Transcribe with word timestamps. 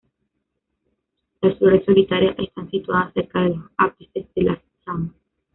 Las 1.41 1.59
flores 1.59 1.85
solitarias 1.85 2.33
están 2.39 2.67
situadas 2.71 3.13
cerca 3.13 3.41
de 3.41 3.49
los 3.49 3.69
ápices 3.77 4.25
de 4.33 4.41
las 4.41 4.57
ramas. 4.83 5.11